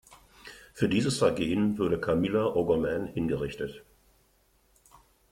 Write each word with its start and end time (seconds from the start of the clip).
Für 0.73 0.89
dieses 0.89 1.19
Vergehen 1.19 1.77
wurde 1.77 2.01
Camila 2.01 2.55
O’Gorman 2.55 3.05
hingerichtet. 3.05 3.83